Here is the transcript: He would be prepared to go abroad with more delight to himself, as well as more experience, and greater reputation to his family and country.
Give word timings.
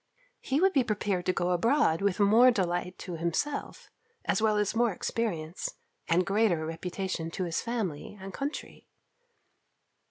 He 0.39 0.59
would 0.59 0.73
be 0.73 0.83
prepared 0.83 1.27
to 1.27 1.31
go 1.31 1.51
abroad 1.51 2.01
with 2.01 2.19
more 2.19 2.49
delight 2.49 2.97
to 2.97 3.17
himself, 3.17 3.91
as 4.25 4.41
well 4.41 4.57
as 4.57 4.75
more 4.75 4.91
experience, 4.91 5.75
and 6.07 6.25
greater 6.25 6.65
reputation 6.65 7.29
to 7.29 7.43
his 7.43 7.61
family 7.61 8.17
and 8.19 8.33
country. 8.33 8.87